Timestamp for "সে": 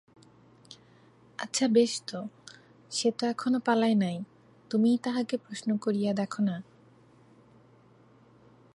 2.91-3.11